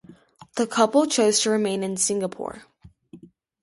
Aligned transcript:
The 0.55 0.65
couple 0.65 1.05
chose 1.05 1.41
to 1.41 1.51
remain 1.51 1.83
in 1.83 1.95
Singapore. 1.95 2.63